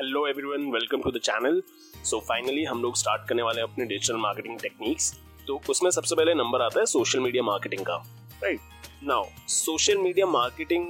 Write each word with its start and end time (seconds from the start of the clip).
Hello 0.00 0.26
everyone 0.26 0.62
welcome 0.72 1.00
to 1.02 1.10
the 1.10 1.18
channel 1.24 1.60
so 2.04 2.18
finally 2.28 2.62
हम 2.64 2.80
लोग 2.82 2.96
start 2.96 3.26
करने 3.28 3.42
वाले 3.42 3.60
हैं 3.60 3.66
अपने 3.68 3.84
डिजिटल 3.86 4.16
मार्केटिंग 4.16 4.58
टेक्निक्स 4.60 5.12
तो 5.46 5.60
उसमें 5.70 5.90
सबसे 5.90 6.14
पहले 6.14 6.34
नंबर 6.34 6.62
आता 6.62 6.80
है 6.80 6.84
सोशल 6.86 7.20
मीडिया 7.20 7.42
मार्केटिंग 7.42 7.84
का। 7.86 7.96
Right 8.42 8.60
now 9.04 9.24
social 9.48 9.98
media 9.98 10.26
marketing 10.26 10.86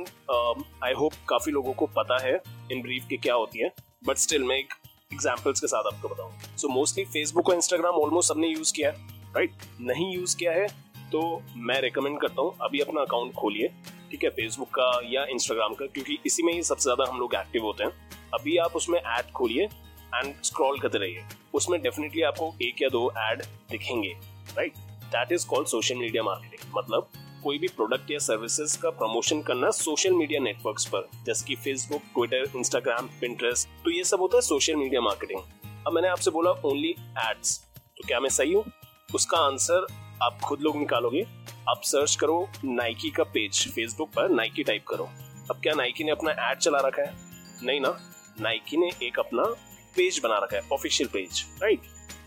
I 0.85 0.93
hope 0.99 1.13
काफ़ी 1.29 1.53
लोगों 1.53 1.73
को 1.73 1.87
पता 1.97 2.23
है 2.25 2.35
इन 2.73 2.83
ब्रीफ 2.83 3.07
की 3.09 3.17
क्या 3.17 3.35
होती 3.35 3.59
है। 3.59 3.73
बट 4.07 4.19
स्टिल 4.19 4.45
मैं 4.45 4.59
एक 4.59 4.75
एग्जाम्पल्स 5.13 5.61
के 5.61 5.67
साथ 5.67 5.93
आपको 5.93 6.09
बताऊँ। 6.09 6.57
सो 6.57 6.69
मोस्टली 6.71 7.05
फेसबुक 7.07 7.49
और 7.49 7.55
इंस्टाग्राम 7.55 8.01
ऑलमोस्ट 8.03 8.33
सबने 8.33 8.49
यूज़ 8.49 8.73
किया 8.75 8.91
है। 8.91 8.97
Right 9.35 9.51
right? 9.51 9.81
नहीं 9.81 10.15
यूज़ 10.15 10.37
किया 10.37 10.53
है 10.53 10.67
तो 11.13 11.43
मैं 11.59 11.81
रिकमेंड 11.83 12.21
करता 12.21 12.43
हूँ, 12.43 12.57
अभी 12.63 12.81
अपना 12.81 13.01
अकाउंट 13.01 13.33
खोलिए। 13.35 13.73
ठीक 14.11 14.25
है 14.25 14.31
फेसबुक 14.31 14.69
का 14.71 14.91
या 15.07 15.25
इंस्टाग्राम 15.31 15.75
का, 15.75 15.87
क्योंकि 15.87 16.19
इसी 16.27 16.43
में 16.43 16.53
ही 16.53 16.63
सबसे 16.63 16.83
ज़्यादा 16.83 17.11
हम 17.11 17.19
लोग 17.21 17.35
एक्टिव 17.35 17.63
होते 17.65 17.85
हैं। 17.85 17.93
अभी 18.35 18.57
आप 18.59 18.77
उसमें 18.77 18.99
ऐड 18.99 19.31
खोलिए 19.33 19.65
एंड 19.65 20.35
स्क्रॉल 20.45 20.79
करते 20.79 20.99
रहिए। 20.99 21.25
उसमें 21.55 21.81
डेफिनेटली 21.83 22.23
आपको 22.23 22.53
एक 22.63 22.83
या 22.83 22.89
दो 22.89 23.11
ऐड 23.19 23.43
दिखेंगे 23.71 24.13
right 24.57 24.77
that 25.07 25.33
is 25.33 25.47
called 25.49 25.69
social 25.69 25.97
media 25.97 26.23
marketing 26.23 26.77
मतलब 26.77 27.11
कोई 27.45 27.59
भी 27.59 27.69
प्रोडक्ट 27.69 28.11
या 28.11 28.19
सर्विसेज़ 28.19 28.77
का 28.79 28.91
प्रमोशन 28.93 29.41
करना 29.43 29.71
सोशल 29.73 30.13
मीडिया 30.13 30.41
नेटवर्क्स 30.41 30.85
पर। 30.87 31.09
जैसे 31.27 31.47
कि 31.47 31.55
फेसबुक 31.57 32.03
ट्विटर 32.15 32.51
इंस्टाग्राम 32.57 33.07
पिंटरेस्ट 33.21 33.69
तो 33.85 33.91
ये 33.91 34.05
सब 34.05 34.21
होता 34.21 34.37
है 34.37 34.41
सोशल 34.43 34.77
मीडिया 34.77 35.01
मार्केटिंग 35.01 35.41
अब 35.87 35.93
मैंने 35.93 36.09
आपसे 36.09 36.31
बोला 36.31 36.51
ओनली 36.65 36.91
एड्स 37.21 37.59
तो 37.97 38.07
क्या 38.07 38.21
मैं 38.21 38.29
सही 38.31 38.53
हूँ? 38.53 38.65
उसका 39.15 39.39
आंसर 39.39 39.87
आप 40.23 40.39
खुद 40.45 40.61
लोग 40.61 40.77
निकालोगे, 40.77 41.23
आप 41.69 41.81
सर्च 41.85 42.15
करो 42.17 42.49
नाइकी 42.65 43.11
का 43.11 43.25
पेज 43.27 43.67
फेसबुक 43.69 44.09
पर 44.09 44.29
नाइकी 44.31 44.63
टाइप 44.63 44.85
करो। 44.89 45.09
अब 45.51 45.61
क्या 45.63 45.75
नाइकी 45.75 46.05
ने 46.05 46.11
अपना 46.11 46.31
एड 46.51 46.59
चला 46.59 46.79
रखा 46.79 47.03
है? 47.03 47.15
नहीं 47.63 47.81
ना 47.81 47.97
नाइकी 48.41 48.77
ने 48.77 48.91
एक 49.03 49.19
अपना 49.19 49.43
पेज 49.97 50.21
बना 50.25 50.39
रखा 50.39 50.57
है 50.57 50.63
ऑफिशियल 50.73 51.09
पेज 51.13 51.45
राइट 51.63 51.81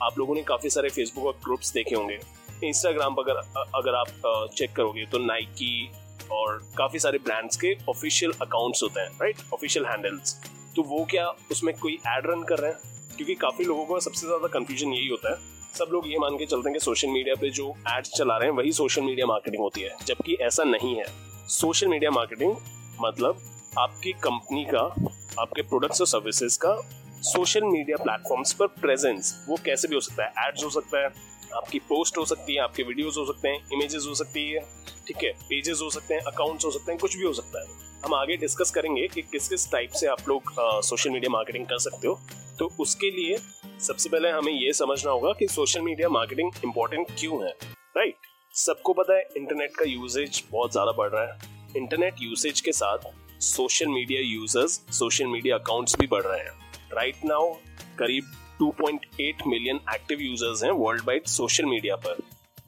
आप 0.03 0.17
लोगों 0.17 0.35
ने 0.35 0.43
काफ़ी 0.43 0.69
सारे 0.69 0.89
फेसबुक 0.89 1.25
और 1.25 1.39
ग्रुप्स 1.43 1.73
देखे 1.73 1.95
होंगे। 1.95 2.19
इंस्टाग्राम 2.63 3.15
पर 3.15 3.29
अगर 3.29 3.61
अगर 3.75 3.95
आप 3.95 4.51
चेक 4.55 4.75
करोगे 4.75 5.05
तो 5.05 5.19
नाइकी 5.19 5.91
और 6.31 6.61
काफ़ी 6.77 6.99
सारे 6.99 7.17
ब्रांड्स 7.19 7.57
के 7.57 7.75
ऑफिशियल 7.89 8.31
अकाउंट्स 8.41 8.83
होते 8.83 8.99
हैं 8.99 9.09
राइट 9.21 9.37
ऑफिशियल 9.53 9.85
हैंडल्स 9.85 10.35
तो 10.75 10.83
वो 10.83 11.03
क्या 11.11 11.27
उसमें 11.51 11.73
कोई 11.77 11.93
एड 11.93 12.27
रन 12.27 12.43
कर 12.43 12.59
रहे 12.59 12.71
हैं? 12.71 12.79
क्योंकि 13.17 13.35
काफ़ी 13.37 13.65
लोगों 13.65 13.85
का 13.85 13.99
सबसे 14.01 14.25
ज़्यादा 14.27 14.47
कंफ्यूजन 14.49 14.93
यही 14.93 15.07
होता 15.07 15.31
है। 15.31 15.51
सब 15.77 15.89
लोग 15.91 16.07
ये 16.07 16.17
मान 16.17 16.37
के 16.37 16.45
चलते 16.45 16.69
हैं 16.69 16.79
कि 16.79 16.85
सोशल 16.85 17.07
मीडिया 17.07 17.35
पे 17.35 17.49
जो 17.49 17.75
एड्स 17.89 18.09
चला 18.09 18.37
रहे 18.37 18.49
हैं, 18.49 18.55
वही 18.55 18.71
सोशल 18.71 19.01
मीडिया 19.01 19.25
मार्केटिंग 19.25 19.63
होती 19.63 19.81
है। 19.81 19.95
जबकि 20.05 20.33
ऐसा 20.33 20.63
नहीं 20.63 20.95
है। 20.95 21.05
सोशल 21.47 21.87
मीडिया 21.87 22.11
मार्केटिंग 22.11 22.55
मतलब 23.01 23.41
आपकी 23.79 24.11
कंपनी 24.13 24.65
का, 24.65 24.95
आपके 25.41 25.61
प्रोडक्ट्स 25.61 26.01
और 26.01 26.07
सर्विसेज़ 26.07 26.59
का 26.59 26.75
सोशल 27.21 27.63
मीडिया 27.63 27.97
प्लेटफॉर्म्स 27.97 28.53
पर 28.53 28.67
प्रेजेंस 28.67 29.45
वो 29.49 29.57
कैसे 29.65 29.87
भी 29.87 29.95
हो 29.95 30.01
सकता 30.01 30.23
है। 30.23 30.47
एड्स 30.47 30.63
हो 30.63 30.69
सकता 30.69 30.99
है, 30.99 31.13
आपकी 31.55 31.79
पोस्ट 31.79 32.17
हो 32.17 32.25
सकती 32.25 32.53
है, 32.53 32.59
आपके 32.59 32.83
वीडियोस 32.83 33.17
हो 33.17 33.25
सकते 33.25 33.47
हैं 33.47 33.69
इमेजेस 33.73 34.05
हो 34.09 34.15
सकती 34.15 34.51
है, 34.51 34.59
ठीक 35.07 35.23
है 35.23 35.31
पेजेस 35.31 35.79
हो 35.81 35.89
सकते 35.89 36.13
हैं 36.13 36.21
अकाउंट्स 36.21 36.65
हो 36.65 36.71
सकते 36.71 36.91
हैं, 36.91 36.99
कुछ 36.99 37.17
भी 37.17 37.23
हो 37.23 37.33
सकता 37.33 37.61
है। 37.61 37.67
हम 38.05 38.13
आगे 38.13 38.35
डिस्कस 38.37 38.71
करेंगे 38.71 39.07
कि 39.07 39.21
किस 39.21 39.47
किस 39.49 39.71
टाइप 39.71 39.91
से 39.91 40.07
आप 40.07 40.27
लोग 40.29 40.51
सोशल 40.83 41.09
मीडिया 41.09 41.29
मार्केटिंग 41.31 41.65
कर 41.65 41.77
सकते 41.79 42.07
हो। 42.07 42.19
तो 42.59 42.69
उसके 42.79 43.09
लिए 43.11 43.37
सबसे 43.81 44.09
पहले 44.09 44.29
हमें 44.29 44.51
ये 44.53 44.73
समझना 44.73 45.11
होगा 45.11 45.31
कि 45.39 45.47
सोशल 45.47 45.81
मीडिया 45.81 46.09
मार्केटिंग 46.09 46.51
इंपॉर्टेंट 46.65 47.11
क्यों 47.19 47.43
है 47.43 47.49
राइट 47.49 48.13
right? 48.13 48.55
सबको 48.55 48.93
पता 48.93 49.15
है 49.15 49.23
इंटरनेट 49.37 49.75
का 49.75 49.85
यूसेज 49.85 50.43
बहुत 50.51 50.71
ज़्यादा 50.71 50.91
बढ़ 50.91 51.09
रहा 51.09 51.23
है। 51.23 51.51
इंटरनेट 51.77 52.15
यूसेज 52.21 52.61
के 52.61 52.71
साथ 52.71 53.09
social 53.43 53.87
media 53.89 54.21
users 54.23 54.79
social 54.97 55.27
media 55.27 55.57
accounts 55.57 55.95
भी 55.99 56.07
बढ़ 56.07 56.23
रहे 56.23 56.39
हैं। 56.39 56.51
राइट 56.93 57.15
right 57.15 57.29
नाउ 57.29 57.53
करीब 57.99 58.31
2.8 58.61 59.47
मिलियन 59.47 59.79
एक्टिव 59.95 60.21
यूज़र्स 60.21 60.63
हैं 60.63 60.71
वर्ल्ड 60.73 61.07
वाइड 61.07 61.25
सोशल 61.29 61.65
मीडिया 61.65 61.95
पर। 61.97 62.21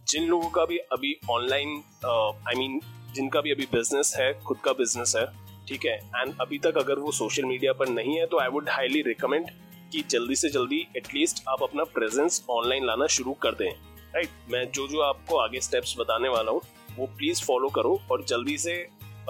जिन 0.07 0.27
लोगों 0.29 0.49
का 0.49 0.65
भी 0.65 0.77
अभी 0.77 1.15
ऑनलाइन 1.31 1.81
आई 2.05 2.55
मीन 2.57 2.79
जिनका 3.15 3.41
भी 3.41 3.51
अभी 3.51 3.65
बिज़नेस 3.71 4.13
है, 4.17 4.31
खुद 4.39 4.57
का 4.63 4.71
बिज़नेस 4.73 5.15
है, 5.15 5.25
ठीक 5.67 5.85
है? 5.85 5.95
एंड 5.95 6.33
अभी 6.41 6.57
तक 6.59 6.77
अगर 6.77 6.99
वो 6.99 7.11
सोशल 7.13 7.45
मीडिया 7.45 7.73
पर 7.73 7.89
नहीं 7.89 8.17
है 8.17 8.25
तो 8.25 8.39
आई 8.39 8.47
वुड 8.49 8.69
हाईली 8.69 9.01
रिकमेंड 9.01 9.49
कि 9.91 10.03
जल्दी 10.09 10.35
से 10.35 10.49
जल्दी 10.49 10.85
एटलीस्ट 10.97 11.43
आप 11.49 11.63
अपना 11.63 11.83
प्रेजेंस 11.93 12.43
ऑनलाइन 12.51 12.85
लाना 12.85 13.07
शुरू 13.09 13.33
कर 13.33 13.51
दें 13.53 13.65
राइट 13.65 14.25
right? 14.25 14.51
मैं 14.51 14.65
जो 14.71 14.87
जो 14.87 15.01
आपको 15.01 15.37
आगे 15.37 15.59
स्टेप्स 15.61 15.95
बताने 15.99 16.29
वाला 16.29 16.51
हूँ, 16.51 16.61
वो 16.97 17.05
प्लीज़ 17.17 17.43
फॉलो 17.45 17.69
करो 17.69 17.99
और 18.11 18.23
जल्दी 18.25 18.57
से 18.57 18.75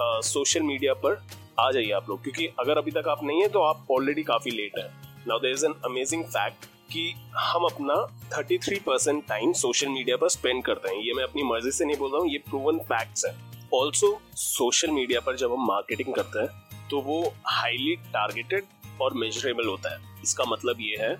सोशल 0.00 0.62
मीडिया 0.62 0.94
पर 0.94 1.20
आ 1.60 1.70
जाइए 1.72 1.90
आप 1.92 2.08
लोग, 2.08 2.22
क्योंकि 2.22 2.46
अगर 2.60 2.78
अभी 2.78 2.90
तक 2.90 3.08
आप 3.08 3.24
नहीं 3.24 3.42
है 3.42 3.48
तो 3.48 3.60
आप 3.62 3.86
ऑलरेडी 3.90 4.22
काफ़ी 4.22 4.50
लेट 4.50 4.78
है। 4.78 4.88
Now 5.28 5.38
there 5.38 5.52
is 5.52 5.64
an 5.66 5.74
amazing 5.84 6.24
fact 6.24 6.64
कि 6.92 7.12
हम 7.36 7.64
अपना 7.64 7.94
33 8.32 8.78
परसेंट 8.78 9.26
टाइम 9.28 9.52
सोशल 9.54 9.88
मीडिया 9.88 10.16
पर 10.16 10.28
स्पेंड 10.28 10.64
करते 10.64 10.88
हैं। 10.88 11.02
ये 11.02 11.14
मैं 11.14 11.24
अपनी 11.24 11.42
मर्ज़ी 11.44 11.70
से 11.70 11.84
नहीं 11.84 11.96
बोल 11.96 12.10
रहा 12.12 12.20
हूँ, 12.20 12.30
ये 12.30 12.38
प्रूवन 12.48 12.78
फैक्ट्स 12.84 13.24
है। 13.26 13.34
ऑल्सो 13.74 14.08
सोशल 14.34 14.90
मीडिया 14.90 15.20
पर 15.20 15.36
जब 15.36 15.52
हम 15.52 15.66
मार्केटिंग 15.66 16.14
करते 16.14 16.38
हैं 16.38 16.88
तो 16.90 17.00
वो 17.00 17.34
हाईली 17.46 17.94
टारगेटेड 17.96 18.64
और 19.00 19.14
मेजरेबल 19.14 19.66
होता 19.66 19.92
है। 19.94 20.22
इसका 20.22 20.44
मतलब 20.44 20.76
ये 20.80 20.96
है 21.00 21.16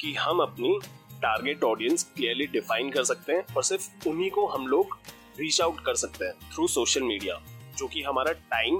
कि 0.00 0.12
हम 0.14 0.40
अपनी 0.40 0.78
टारगेट 1.22 1.64
ऑडियंस 1.64 2.02
क्लियरली 2.16 2.46
डिफाइन 2.46 2.90
कर 2.90 3.04
सकते 3.04 3.32
हैं 3.32 3.54
और 3.56 3.62
सिर्फ़ 3.62 4.08
उन्हीं 4.08 4.30
को 4.30 4.46
हम 4.46 4.66
लोग 4.66 4.98
रीच 5.40 5.60
आउट 5.60 5.80
कर 5.80 5.94
सकते 5.94 6.24
हैं 6.24 6.34
थ्रू 6.54 6.66
सोशल 6.68 7.02
मीडिया 7.02 7.40
जो 7.78 7.86
कि 7.86 8.02
हमारा 8.02 8.32
टाइम 8.32 8.78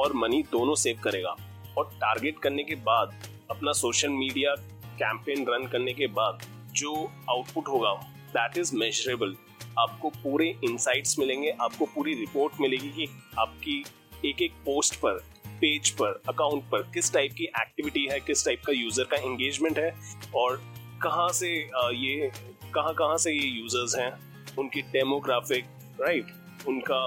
और 0.00 0.12
मनी 0.12 0.42
दोनों 0.42 0.74
सेव 0.74 1.00
करेगा। 1.04 1.36
और 1.78 1.90
टारगेट 1.94 2.38
करने 2.38 2.64
के 2.64 2.74
बाद, 2.74 3.14
अपना 3.50 3.72
सोशल 3.72 4.08
मीडिया 4.08 4.54
कैंपेन 4.98 5.46
रन 5.48 5.66
करने 5.66 5.92
के 5.92 6.06
बाद 6.06 6.42
जो 6.72 6.92
आउटपुट 7.30 7.68
होगा 7.68 7.92
दैट 8.30 8.58
इज़ 8.58 8.74
मेजरेबल 8.76 9.36
आपको 9.78 10.10
पूरे 10.12 10.48
इंसाइट्स 10.64 11.18
मिलेंगे, 11.18 11.50
आपको 11.50 11.86
पूरी 11.86 12.14
रिपोर्ट 12.14 12.60
मिलेगी 12.60 12.88
कि 12.90 13.08
आपकी 13.38 13.84
एक 14.24 14.42
एक 14.42 14.52
पोस्ट 14.64 14.94
पर 14.96 15.24
पेज 15.60 15.90
पर 15.90 16.20
अकाउंट 16.28 16.64
पर 16.70 16.82
किस 16.94 17.12
टाइप 17.12 17.32
की 17.32 17.44
एक्टिविटी 17.44 18.06
है, 18.06 18.18
किस 18.20 18.44
टाइप 18.44 18.62
का 18.66 18.72
यूज़र 18.72 19.04
का 19.04 19.16
एंगेजमेंट 19.22 19.78
है 19.78 19.90
और 20.34 20.60
कहाँ 21.02 21.28
से 21.32 21.50
ये 21.50 22.30
कहाँ 22.74 22.94
कहाँ 22.94 23.16
से 23.16 23.32
ये 23.32 23.46
यूज़र्स 23.50 23.98
हैं, 23.98 24.12
उनकी 24.58 24.82
डेमोग्राफिक 24.82 25.64
राइट 26.00 26.66
उनका 26.68 27.00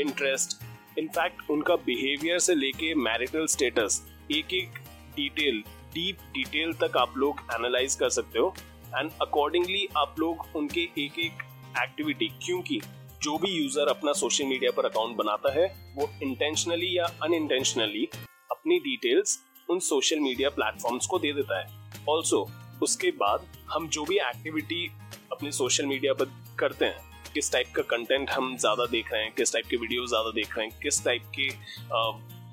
इंटरेस्ट 0.00 0.58
इनफैक्ट 0.98 1.50
उनका 1.50 1.74
बिहेवियर 1.76 2.38
से 2.38 2.54
लेके 2.54 2.94
मैरिटल 2.94 3.46
स्टेटस 3.46 4.00
एक 4.32 4.54
एक 4.54 4.78
डिटेल 5.16 5.62
डीप 5.94 6.18
डिटेल 6.34 6.72
तक 6.82 6.96
आप 6.96 7.16
लोग 7.16 7.40
एनालाइज 7.54 7.94
कर 7.94 8.10
सकते 8.10 8.38
हो। 8.38 8.54
एंड 8.96 9.10
अकॉर्डिंगली 9.22 9.86
आप 9.96 10.14
लोग 10.18 10.46
उनके 10.56 10.80
एक 10.98 11.18
एक 11.18 11.42
एक्टिविटी 11.78 12.28
क्योंकि 12.44 12.80
जो 13.22 13.36
भी 13.38 13.50
यूज़र 13.52 13.88
अपना 13.88 14.12
सोशल 14.14 14.44
मीडिया 14.46 14.70
पर 14.72 14.84
अकाउंट 14.86 15.16
बनाता 15.16 15.52
है, 15.52 15.66
वो 15.96 16.10
इंटेंशनली 16.22 16.96
या 16.96 17.04
अनइंटेंशनली 17.22 18.04
अपनी 18.50 18.78
डिटेल्स 18.80 19.38
उन 19.68 19.78
सोशल 19.80 20.20
मीडिया 20.20 20.50
प्लेटफॉर्म्स 20.50 21.06
को 21.06 21.18
दे 21.18 21.32
देता 21.32 21.58
है। 21.58 22.04
ऑल्सो 22.08 22.46
उसके 22.82 23.10
बाद 23.18 23.46
हम 23.70 23.88
जो 23.88 24.04
भी 24.04 24.16
एक्टिविटी 24.18 24.86
अपने 25.32 25.52
सोशल 25.52 25.86
मीडिया 25.86 26.12
पर 26.12 26.32
करते 26.58 26.84
हैं, 26.84 27.32
किस 27.34 27.52
टाइप 27.52 27.72
का 27.76 27.82
कंटेंट 27.86 28.30
हम 28.30 28.56
ज़्यादा 28.56 28.86
देख 28.86 29.12
रहे 29.12 29.22
हैं, 29.22 29.32
किस 29.34 29.52
टाइप 29.52 29.66
के 29.70 29.76
वीडियो 29.76 30.06
ज़्यादा 30.06 30.30
देख 30.34 30.56
रहे 30.56 30.66
हैं, 30.66 30.78
किस 30.82 31.04
टाइप 31.04 31.22
के 31.38 31.48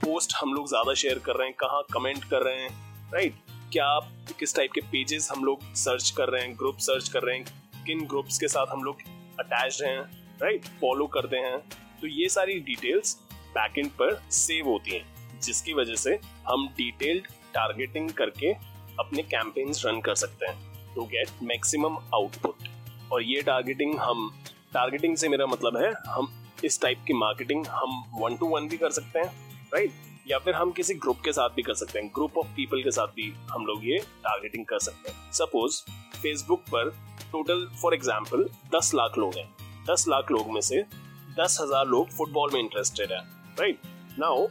पोस्ट 0.02 0.34
हम 0.38 0.54
लोग 0.54 0.68
ज़्यादा 0.70 0.94
शेयर 0.94 1.20
कर 1.26 1.36
रहे 1.36 1.48
हैं, 1.48 1.56
कहाँ 1.60 1.84
कमेंट 1.94 2.24
कर 2.24 2.44
रहे 2.44 2.62
हैं 2.62 3.12
राइट 3.14 3.36
क्या 3.72 3.86
आप 3.88 4.10
किस 4.40 4.56
टाइप 4.56 4.72
के 4.72 4.82
पेजेस 4.92 5.30
हम 5.32 5.44
लोग 5.46 5.74
सर्च 5.76 6.10
कर 6.18 6.30
रहे 6.30 6.42
हैं 6.42 6.56
ग्रुप 6.58 6.78
सर्च 6.80 7.10
कर 7.10 7.24
रहे 7.24 7.38
हैं, 7.38 7.46
किन 7.86 8.06
ग्रुप्स 8.08 8.38
के 8.40 8.48
साथ 8.48 8.72
हम 8.72 8.84
लोग 8.84 9.02
अटैच 9.40 9.82
हैं 9.84 10.00
राइट 10.42 10.66
फॉलो 10.82 11.08
करते 11.08 11.38
हैं। 11.38 11.58
तो 12.02 12.08
ये 12.08 12.30
सारी 12.30 12.60
डिटेल्स 12.62 13.18
बैकएंड 13.50 13.90
पर 13.92 14.20
सेव 14.34 14.68
होती 14.68 14.92
हैं, 14.92 15.40
जिसकी 15.42 15.74
वजह 15.74 15.96
से 15.96 16.20
हम 16.48 16.68
डिटेल्ड 16.78 17.28
टारगेटिंग 17.54 18.10
करके 18.12 18.52
अपने 19.00 19.24
कैंपेन्स 19.24 19.86
रन 19.86 20.00
कर 20.02 20.16
सकते 20.16 20.46
हैं 20.46 20.94
टू 20.96 21.06
गेट 21.06 21.30
मैक्सिमम 21.44 21.98
आउटपुट 22.14 22.68
और 23.12 23.24
ये 23.24 23.42
टारगेटिंग 23.42 24.00
हम 24.00 24.30
टारगेटिंग 24.74 25.16
से 25.18 25.30
मेरा 25.30 25.46
मतलब 25.46 25.78
है 25.78 25.92
हम 26.08 26.34
इस 26.64 26.82
टाइप 26.82 27.04
की 27.08 27.14
मार्केटिंग 27.14 27.66
हम 27.68 28.04
वन 28.20 28.36
टू 28.38 28.48
वन 28.48 28.68
भी 28.68 28.78
कर 28.78 28.92
सकते 28.92 29.20
हैं 29.20 29.28
राइट 29.74 29.92
या 30.28 30.38
फिर 30.40 30.56
हम 30.56 30.72
किसी 30.72 30.94
ग्रुप 30.96 31.20
के 31.26 31.32
साथ 31.32 31.50
भी 31.50 31.62
कर 31.62 31.74
सकते 31.74 32.00
हैं। 32.00 32.08
ग्रुप 32.16 32.38
ऑफ़ 32.38 32.48
पीपल 32.56 32.82
के 32.84 32.92
साथ 32.92 33.08
भी 33.08 33.34
हम 33.52 33.66
लोग 33.66 33.86
ये 33.86 33.98
टारगेटिंग 34.24 34.66
कर 34.66 34.80
सकते 34.80 35.12
हैं। 35.12 35.32
सपोज़ 35.32 35.82
फेसबुक 36.16 36.62
पर 36.74 36.90
टोटल 37.36 37.68
फॉर 37.82 37.94
एग्ज़ाम्पल 37.94 38.44
दस 38.76 38.92
लाख 38.96 39.18
लोग 39.18 39.38
हैं। 39.38 39.48
दस 39.86 40.06
लाख 40.10 40.32
लोग 40.32 40.52
में 40.52 40.62
से 40.64 40.82
दस 41.40 41.58
हज़ार 41.62 41.88
लोग 41.88 42.10
फुटबॉल 42.10 42.52
में 42.54 42.60
इंटरेस्टेड 42.60 43.12
है 43.12 43.20
राइट 43.60 43.80
नाउ 44.20 44.46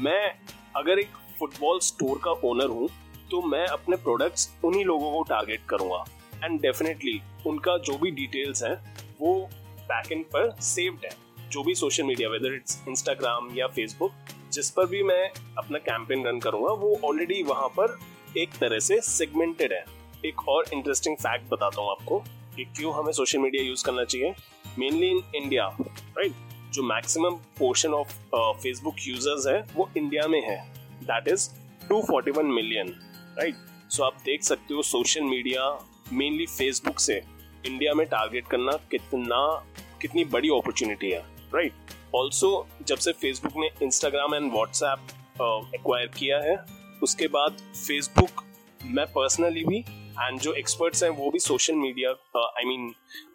मैं 0.00 0.34
अगर 0.76 0.98
एक 0.98 1.16
फुटबॉल 1.38 1.78
स्टोर 1.82 2.20
का 2.24 2.30
ओनर 2.48 2.68
हूँ 2.70 2.88
तो 3.30 3.40
मैं 3.44 3.66
अपने 3.68 3.96
प्रोडक्ट्स 3.98 4.48
उन्हीं 4.64 4.84
लोगों 4.84 5.10
को 5.12 5.22
टारगेट 5.28 5.60
करूँगा। 5.68 6.04
एंड 6.44 6.60
डेफिनेटली 6.60 7.20
उनका 7.46 7.76
जो 7.78 7.96
भी 7.98 8.10
डिटेल्स 8.12 8.62
हैं, 8.62 8.74
वो 9.20 9.34
बैकएंड 9.80 10.24
पर 10.26 10.50
सेव्ड 10.62 11.04
है। 11.04 11.10
जो 11.50 11.62
भी 11.62 11.74
social 11.74 12.04
media 12.04 12.28
whether 12.28 12.54
it's 12.54 12.82
Instagram 12.88 13.48
या 13.56 13.66
फेसबुक 13.68 14.12
जिस 14.52 14.70
पर 14.70 14.86
भी 14.86 15.02
मैं 15.02 15.28
अपना 15.58 15.78
कैंपेन 15.80 16.26
रन 16.26 16.38
करूँगा, 16.40 16.72
वो 16.72 17.00
ऑलरेडी 17.04 17.42
वहाँ 17.42 17.68
पर 17.70 17.98
एक 18.38 18.54
तरह 18.60 18.78
से 18.80 19.00
सेगमेंटेड 19.02 19.72
है। 19.72 19.84
एक 20.24 20.48
और 20.48 20.64
इंटरेस्टिंग 20.72 21.16
फैक्ट 21.16 21.48
बताता 21.50 21.82
हूँ 21.82 21.90
आपको 21.90 22.18
कि 22.56 22.64
क्यों 22.66 22.94
हमें 22.94 23.12
सोशल 23.12 23.38
मीडिया 23.38 23.62
यूज़ 23.64 23.84
करना 23.84 24.04
चाहिए। 24.04 24.34
मेनली 24.78 25.10
इन 25.10 25.22
इंडिया 25.34 25.66
राइट 25.80 26.32
जो 26.74 26.82
maximum 26.82 27.34
portion 27.58 27.92
of 27.94 28.12
Facebook 28.62 28.94
users 29.00 29.46
है, 29.46 29.60
वो 29.76 29.88
इंडिया 29.96 30.26
में 30.28 30.40
है। 30.42 30.56
That 31.02 31.28
is 31.28 31.48
241 31.88 32.52
million 32.54 32.94
right 33.38 33.56
so 33.90 34.04
आप 34.04 34.16
देख 34.24 34.42
सकते 34.42 34.74
हो 34.74 34.82
सोशल 34.82 35.22
मीडिया 35.22 35.70
मेनली 36.12 36.46
फेसबुक 36.48 36.98
से 37.00 37.16
इंडिया 37.66 37.94
में 37.94 38.06
टारगेट 38.06 38.46
करना 38.46 38.72
कितना, 38.90 39.66
कितनी 40.00 40.24
बड़ी 40.26 40.48
अपॉर्चुनिटी 40.50 41.10
है 41.10 41.20
राइट 41.54 41.92
ऑल्सो 42.14 42.66
जब 42.86 42.98
से 42.98 43.12
फेसबुक 43.12 43.52
ने 43.56 43.68
इंस्टाग्राम 43.82 44.34
एंड 44.34 44.52
व्हाट्सएप 44.52 45.72
एक्वायर 45.74 46.06
किया 46.18 46.38
है, 46.40 46.56
उसके 47.02 47.28
बाद 47.28 47.56
फेसबुक 47.76 48.44
मैं 48.80 49.06
पर्सनली 49.08 49.64
भी 49.64 49.84
एंड 50.20 50.40
जो 50.40 50.52
एक्सपर्ट्स 50.52 51.02
हैं 51.02 51.10
वो 51.10 51.30
भी 51.30 51.38
social 51.38 51.74
media 51.76 52.10
I 52.38 52.64
mean 52.66 52.90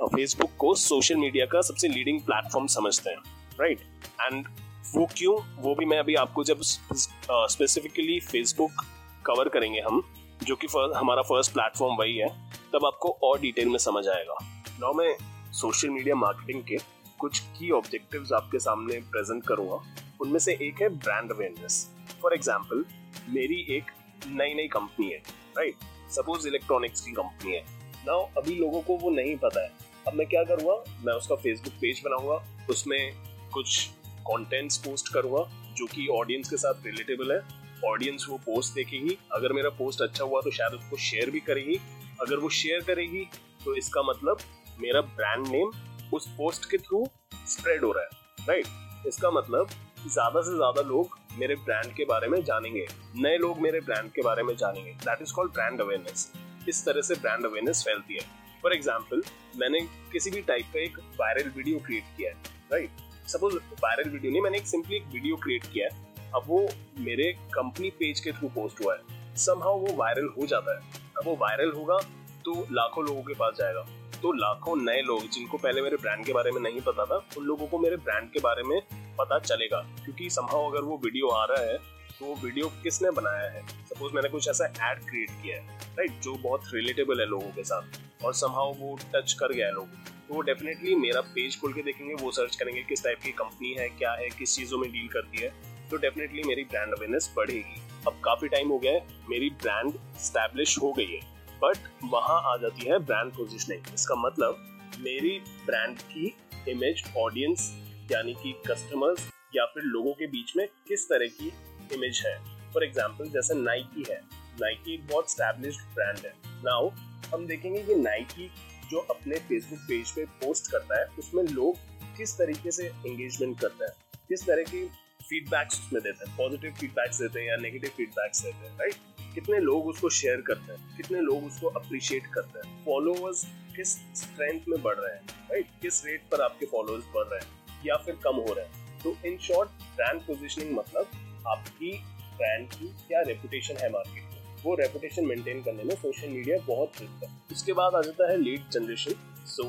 Facebook 0.06 0.52
को 0.58 0.74
सोशल 0.78 1.16
मीडिया 1.18 1.46
का 1.46 1.62
सबसे 1.62 1.88
लीडिंग 1.88 2.22
प्लेटफॉर्म 2.22 2.68
समझते 2.68 3.10
हैं 3.10 3.18
राइट 3.60 3.80
right? 3.80 4.22
एंड 4.24 4.48
वो 4.94 5.06
क्यों? 5.18 5.36
वो 5.62 5.74
भी 5.76 5.86
मैं 5.86 5.98
अभी 6.00 6.16
आपको 6.16 6.44
जब 6.44 6.62
स्पेसिफिकली 6.62 8.20
फेसबुक 8.22 8.84
कवर 9.26 9.50
करेंगे 9.50 9.80
हम 9.80 10.02
जो 10.44 10.56
कि 10.56 10.68
फर, 10.68 10.94
हमारा 10.96 11.22
फ़र्स्ट 11.22 11.54
प्लेटफॉर्म 11.54 11.96
वही 11.96 12.16
है 12.18 12.30
तब 12.74 12.86
आपको 12.86 13.10
और 13.24 13.40
डिटेल 13.40 13.70
में 13.70 13.78
समझ 13.80 14.08
आएगा। 14.08 14.38
नाउ 14.80 14.94
मैं 14.94 15.16
सोशल 15.54 15.90
मीडिया 15.90 16.16
मार्केटिंग 16.16 16.64
के 16.64 16.78
कुछ 17.20 17.40
की 17.58 17.72
ऑब्जेक्टिव्स 17.72 18.32
आपके 18.34 18.60
सामने 18.60 19.00
प्रेजेंट 19.12 19.44
करूँगा। 19.48 19.82
उनमें 20.22 20.40
से 20.40 20.58
एक 20.62 20.82
है 20.82 20.90
ब्रांड 20.90 21.32
अवेयरनेस 21.32 21.90
फॉर 22.22 22.34
एग्ज़ाम्पल 22.34 22.86
मेरी 23.30 23.66
एक 23.78 23.92
नई 24.28 24.54
नई 24.54 24.68
कंपनी 24.68 25.10
है। 25.10 25.22
राइट 25.58 25.84
सपोज़ 26.12 26.48
इलेक्ट्रॉनिक्स 26.48 27.02
की 27.02 27.12
कंपनी 27.12 27.52
है। 27.52 27.64
नाउ 28.08 28.26
अभी 28.38 28.56
लोगों 28.56 28.82
को 28.82 28.98
वो 28.98 29.10
नहीं 29.12 29.36
पता 29.38 29.64
है। 29.64 29.72
अब 30.08 30.14
मैं 30.14 30.28
क्या 30.28 30.44
करूँगा? 30.46 30.84
मैं 31.06 31.14
उसका 31.14 31.36
फेसबुक 31.36 31.74
पेज 31.82 32.02
बनाऊँगा। 32.06 32.44
उसमें 32.70 33.14
कुछ 33.54 33.86
कंटेंट्स 34.28 34.78
पोस्ट 34.78 35.14
करूँगा, 35.14 35.44
जो 35.78 35.86
कि 35.86 36.08
ऑडियंस 36.14 36.50
के 36.50 36.58
साथ 36.58 36.86
रिलेटेबल 36.86 37.32
है। 37.32 37.42
ऑडियंस 37.86 38.26
वो 38.30 38.38
पोस्ट 38.46 38.74
देखेगी। 38.76 39.18
अगर 39.34 39.54
मेरा 39.54 39.70
पोस्ट 39.76 40.02
अच्छा 40.02 40.24
हुआ 40.24 40.42
तो 40.42 40.52
शायद 40.52 40.74
उसको 40.74 40.98
शेयर 41.00 41.30
भी 41.30 41.40
करेगी। 41.42 41.80
अगर 42.22 42.36
वो 42.36 42.50
शेयर 42.52 42.84
करेगी 42.84 43.26
तो 43.66 43.76
इसका 43.76 44.02
मतलब 44.04 44.40
मेरा 44.80 45.02
ब्रांड 45.02 45.48
नेम 45.48 45.72
उस 46.14 46.28
पोस्ट 46.38 46.70
के 46.72 46.78
थ्रू 46.80 47.06
स्प्रेड 47.48 47.84
हो 47.84 47.92
रहा 47.92 48.04
है। 48.04 48.46
राइट 48.48 49.08
इसका 49.08 49.32
मतलब 49.32 49.70
ज़्यादा 50.08 50.42
से 50.42 50.56
ज़्यादा 50.56 50.82
लोग 50.82 51.18
मेरे 51.30 51.56
ब्रांड 51.58 51.94
के 51.96 52.06
बारे 52.06 52.28
में 52.28 52.44
जानेंगे। 52.44 52.86
नए 53.18 53.38
लोग 53.38 53.60
मेरे 53.62 53.80
ब्रांड 53.82 54.12
के 54.12 54.22
बारे 54.22 54.44
में 54.44 54.56
जानेंगे। 54.56 54.92
That 54.96 55.22
is 55.22 55.34
called 55.34 55.52
brand 55.54 55.82
awareness 55.82 56.32
इस 56.70 56.84
तरह 56.86 57.02
से 57.02 57.16
ब्रांड 57.18 57.46
अवेयरनेस 57.46 57.84
फैलती 57.88 58.14
है। 58.14 58.22
फॉर 58.64 58.74
एग्ज़ाम्पल 58.74 59.22
मैंने 59.58 59.80
किसी 60.12 60.32
भी 60.32 60.42
टाइप 60.44 60.66
का 60.74 60.80
एक 60.80 60.98
वायरल 61.20 61.50
वीडियो 61.56 61.80
क्रिएट 61.80 62.04
किया 62.18 62.30
है 62.30 62.36
राइट 62.72 63.28
सपोज़ 63.28 63.56
वायरल 63.56 64.10
वीडियो 64.10 64.32
नहीं, 64.32 64.42
मैंने 64.42 64.58
एक 64.58 64.68
सिंपली 64.68 64.96
एक 64.96 65.06
वीडियो 65.14 65.36
क्रिएट 65.38 65.66
किया 65.74 65.88
है। 65.88 66.08
अब 66.36 66.44
वो 66.48 66.68
मेरे 67.00 67.32
कंपनी 67.54 67.90
पेज 68.00 68.20
के 68.20 68.32
थ्रू 68.32 68.48
पोस्ट 68.50 68.84
हुआ 68.84 68.96
है। 68.96 69.36
समहाउ 69.38 69.80
वो 69.80 69.96
वायरल 69.96 70.28
हो 70.38 70.46
जाता 70.48 70.76
है। 70.76 70.82
अब 71.18 71.26
वो 71.26 71.36
वायरल 71.42 71.72
होगा 71.72 71.98
तो 72.46 72.54
लाखों 72.72 73.06
लोगों 73.06 73.22
के 73.24 73.34
पास 73.34 73.56
जाएगा। 73.58 73.86
तो 74.22 74.32
लाखों 74.34 74.76
नए 74.78 75.02
लोग, 75.02 75.28
जिनको 75.30 75.58
पहले 75.58 75.82
मेरे 75.82 75.98
ब्रांड 75.98 76.26
के 76.26 76.34
बारे 76.34 76.52
में 76.52 76.60
नहीं 76.62 76.82
पता 76.82 77.06
था, 77.06 77.18
उन 77.38 77.46
लोगों 77.46 77.68
को 77.68 77.78
मेरे 77.80 77.98
ब्रांड 77.98 78.30
के 78.32 78.40
बारे 78.40 78.64
में 78.64 78.80
पता 79.20 79.40
चलेगा। 79.42 79.80
क्योंकि 79.96 80.30
समहाउ 80.30 80.70
अगर 80.70 80.82
वो 80.82 80.98
वीडियो 80.98 81.28
आ 81.30 81.46
रहा 81.46 81.64
है 81.64 81.78
तो 82.10 82.26
वो 82.26 82.36
वीडियो 82.36 82.68
किसने 82.84 83.10
बनाया 83.12 83.50
है? 83.50 83.62
सपोज़ 83.68 84.14
मैंने 84.14 84.30
कुछ 84.30 84.48
ऐसा 84.50 84.66
एड 84.66 85.00
क्रिएट 85.00 85.30
किया 85.44 85.58
है 85.58 85.78
राइट 85.98 86.20
जो 86.22 86.34
बहुत 86.38 86.64
रिलेटेबल 86.74 87.20
है 87.20 87.26
लोगों 87.26 87.50
के 87.52 87.64
साथ, 87.64 88.00
और 88.26 88.34
समहाउ 88.34 88.74
वो 88.74 88.98
टच 89.14 89.34
कर 89.34 89.54
गया 89.54 89.68
है 89.68 89.74
लोगों। 89.74 89.88
तो 90.28 90.34
वो 90.34 90.42
डेफिनेटली 90.42 90.96
मेरा 90.96 91.22
पेज 91.36 91.60
खोल 91.62 91.74
के 91.74 91.82
देखेंगे, 91.82 92.14
वो 92.14 92.32
सर्च 92.32 92.56
करेंगे 92.56 92.82
किस 92.84 93.04
टाइप 93.04 93.20
की 93.24 93.32
कंपनी 93.34 93.74
है, 93.74 93.88
क्या 93.90 94.12
है, 94.12 94.28
किस 94.30 94.56
चीज़ों 94.56 94.78
में 94.78 94.92
डील 94.92 95.08
करती 95.08 95.42
है। 95.44 95.54
तो 95.90 95.98
डेफिनेटली 95.98 96.44
मेरी 96.44 96.64
ब्रांड 96.64 96.94
अवेयरनेस 96.94 97.34
बढ़ेगी। 97.38 97.82
अब 98.08 98.20
काफ़ी 98.24 98.48
टाइम 98.48 98.70
हो 98.70 98.78
गया 98.80 98.92
है, 98.92 99.08
मेरी 99.30 99.50
ब्रांड 99.64 99.94
स्टैब्लिश 100.20 100.78
हो 100.82 100.92
गई 100.94 101.06
है। 101.06 101.20
बट 101.64 101.78
वहाँ 102.04 102.42
आ 102.44 102.56
जाती 102.58 102.86
है 102.86 103.00
ब्रांड 103.00 103.32
पोजिशनिंग 103.32 103.94
इसका 103.94 104.16
मतलब 104.18 104.66
मेरी 105.00 105.40
ब्रांड 105.66 105.98
की 106.12 106.34
इमेज 106.68 107.04
ऑडियंस 107.18 107.72
यानी 108.12 108.34
कि 108.34 108.54
कस्टमर्स 108.68 109.30
या 109.56 109.66
फिर 109.66 109.84
लोगों 109.84 110.14
के 110.14 110.28
बीच 110.28 110.56
में 110.58 110.68
किस 110.88 111.06
तरह 111.10 111.28
की 111.28 111.48
इमेज 111.96 112.22
है? 112.26 112.38
फॉर 112.74 112.84
एग्ज़ाम्पल 112.84 113.30
जैसे 113.30 113.54
नाइकी 113.54 114.04
है। 114.10 114.20
नाइकी 114.62 114.94
एक 114.94 115.08
बहुत 115.08 115.32
स्टैब्लिश 115.32 115.78
ब्रांड 115.96 116.18
है। 116.18 116.34
नाउ 116.64 116.90
हम 117.34 117.46
देखेंगे 117.48 117.84
कि 117.84 117.96
नाइकी 117.96 118.52
जो 118.92 119.00
अपने 119.00 119.36
फेसबुक 119.40 119.80
पेज 119.80 120.12
पे 120.12 120.26
पोस्ट 120.26 120.72
करता 120.72 121.00
है, 121.00 121.06
उसमें 121.20 121.44
लोग 121.44 121.78
किस 122.18 122.38
तरीके 122.38 122.72
से 122.72 122.86
एंगेजमेंट 122.86 123.60
करते 123.62 123.86
हैं? 123.86 123.94
किस 124.30 124.46
तरह 124.46 124.64
की 124.64 124.86
फीडबैक्स 125.30 125.80
उसमें 125.80 126.02
देते 126.04 126.26
हैं? 126.26 126.36
पॉजिटिव 126.38 126.74
फीडबैक्स 126.80 127.22
देते 127.22 127.40
हैं 127.40 127.48
या 127.48 127.58
नेगेटिव 127.58 127.92
फीडबैक्स 127.98 128.44
देते 128.44 128.68
हैं 128.68 128.78
राइट 128.78 128.96
कितने 129.36 129.60
लोग 129.60 129.88
उसको 129.88 130.10
शेयर 130.10 130.42
करते 130.42 130.74
हैं? 130.74 130.98
कितने 130.98 131.22
लोग 131.22 131.46
उसको 131.46 131.68
अप्रिशिएट 131.70 132.28
करते 132.34 132.60
हैं? 132.60 132.84
फॉलोअर्स 132.86 133.46
किस 133.76 133.94
स्ट्रेंथ 134.22 134.62
में 134.70 134.82
बढ़ 134.82 134.96
रहे 134.96 135.16
हैं 135.16 135.48
राइट 135.52 135.68
किस 135.82 136.06
रेट 136.06 136.30
पर 136.32 136.42
आपके 136.42 136.66
फॉलोअर्स 136.66 137.06
बढ़ 137.16 137.28
रहे 137.28 137.40
हैं? 137.40 137.59
या 137.86 137.98
फिर 137.98 138.16
कम 138.24 138.36
हो 138.38 138.54
रहे 138.54 138.66
हैं। 138.66 139.02
तो 139.04 139.16
इन 139.26 139.38
शॉर्ट 139.40 139.70
ब्रांड 139.96 140.22
पोजिशनिंग 140.22 140.76
मतलब 140.78 141.08
आपकी 141.48 141.92
ब्रांड 142.38 142.68
की 142.70 142.88
क्या 143.08 143.22
रेपुटेशन 143.22 143.78
है 143.78 143.90
मार्केट 143.92 144.24
में। 144.24 144.38
वो 144.64 144.76
रेपुटेशन 144.76 145.26
मेंटेन 145.26 145.62
करने 145.64 145.84
में 145.84 145.96
सोशल 145.96 146.30
मीडिया 146.30 146.58
बहुत 146.68 147.00
हेल्प 147.00 147.24
है। 147.24 147.30
उसके 147.52 147.74
बाद 147.74 147.96
आ 147.96 148.02
जाता 148.02 148.32
है 148.32 148.38
lead 148.38 148.70
generation 148.72 149.14
so 149.48 149.64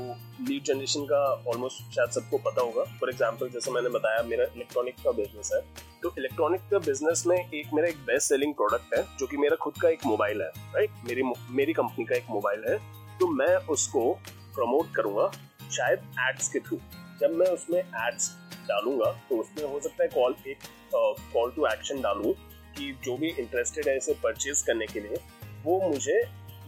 lead 0.47 0.63
generation 0.65 1.05
का 1.05 1.21
ऑलमोस्ट 1.51 1.95
शायद 1.95 2.11
सबको 2.11 2.39
पता 2.41 2.63
होगा। 2.63 2.83
फॉर 3.01 3.11
एग्ज़ाम्पल 3.11 3.49
जैसे 3.49 3.71
मैंने 3.71 3.89
बताया, 3.89 4.23
मेरा 4.23 4.45
इलेक्ट्रॉनिक 4.47 4.95
का 5.05 5.11
बिज़नेस 5.13 5.51
है। 5.55 5.61
तो 6.03 6.13
इलेक्ट्रॉनिक 6.19 6.61
का 6.71 6.79
बिज़नेस 6.81 7.23
में 7.27 7.37
एक 7.37 7.73
मेरा 7.75 7.89
एक 7.89 7.97
बेस्ट 8.07 8.29
सेलिंग 8.29 8.55
प्रोडक्ट 8.55 8.95
है, 8.95 9.03
जो 9.19 9.27
कि 9.27 9.37
मेरा 9.37 9.57
खुद 9.57 9.81
का 9.83 9.89
एक 9.89 10.07
मोबाइल 10.07 10.43
है 10.43 10.49
राइट 10.75 10.91
मेरी 11.05 11.23
मेरी 11.51 11.73
कंपनी 11.73 12.05
का 12.05 12.17
एक 12.17 12.27
मोबाइल 12.31 12.65
है। 12.69 12.77
तो 13.19 13.27
मैं 13.29 13.55
उसको 13.69 14.13
प्रमोट 14.55 14.95
करूँगा, 14.95 15.31
शायद 15.71 16.03
एड्स 16.21 16.49
के 16.49 16.59
थ्रू 16.61 16.79
जब 17.21 17.35
मैं 17.35 17.47
उसमें 17.49 17.79
एड्स 17.79 18.31
डालूँगा 18.69 19.11
तो 19.29 19.37
उसमें 19.37 19.65
हो 19.65 19.81
सकता 19.81 20.03
है 20.03 20.09
कॉल 20.09 20.35
एक 20.49 20.59
कॉल 20.95 21.53
टू 21.57 21.67
एक्शन 21.67 22.01
डालू 22.03 22.33
कि 22.77 22.93
जो 23.05 23.17
भी 23.17 23.29
इंटरेस्टेड 23.31 23.89
है 23.89 23.97
इसे 23.97 24.15
परचेज 24.23 24.63
करने 24.63 24.87
के 24.87 25.01
लिए, 25.01 25.19
वो 25.65 25.81
मुझे 25.83 26.21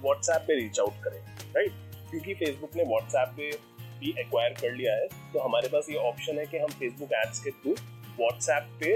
व्हाट्सएप 0.03 0.45
पे 0.49 0.55
रीच 0.55 0.81
आउट 0.81 1.03
करें 1.05 1.21
राइट 1.57 1.73
क्योंकि 2.11 2.35
फेसबुक 2.35 2.77
ने 2.77 2.85
व्हाट्सएप 2.85 3.35
पे 3.37 3.51
भी 4.01 4.15
एक्वायर 4.21 4.55
कर 4.61 4.73
लिया 4.73 4.95
है 4.95 5.07
तो 5.33 5.41
हमारे 5.41 5.69
पास 5.69 5.87
ये 5.91 5.97
ऑप्शन 6.09 6.39
है 6.39 6.47
कि 6.47 6.59
हम 6.59 6.71
फेसबुक 6.81 7.13
एड्स 7.15 7.39
के 7.45 7.51
थ्रू 7.51 7.73
व्हाट्सएप 8.19 8.77
पे 8.81 8.95